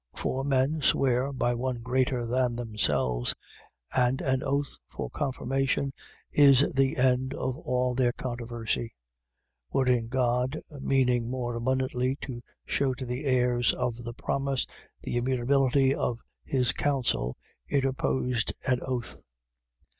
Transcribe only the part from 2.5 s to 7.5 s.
themselves: and an oath for confirmation is the end